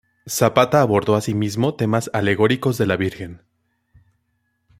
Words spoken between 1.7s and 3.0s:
temas alegóricos de la